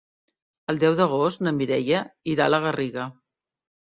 [0.73, 2.03] El deu d'agost na Mireia
[2.33, 3.07] irà a la Garriga.